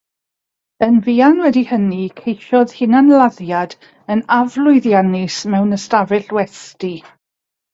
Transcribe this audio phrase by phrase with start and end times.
[0.85, 3.75] Yn fuan wedi hynny, ceisiodd hunanladdiad
[4.15, 6.95] yn aflwyddiannus mewn ystafell westy.